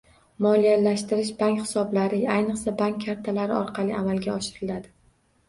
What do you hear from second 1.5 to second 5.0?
hisoblari, ayniqsa bank kartalari orqali amalga oshiriladi